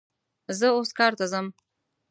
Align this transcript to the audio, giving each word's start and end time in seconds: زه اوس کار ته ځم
زه 0.57 0.67
اوس 0.75 0.89
کار 0.97 1.13
ته 1.19 1.25
ځم 1.31 1.47